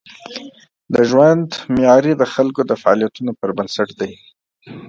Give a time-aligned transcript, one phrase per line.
[0.93, 4.13] د ژوند معیاري د خلکو د فعالیتونو پر بنسټ دی.